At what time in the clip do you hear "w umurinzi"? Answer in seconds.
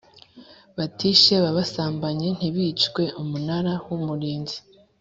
3.87-4.57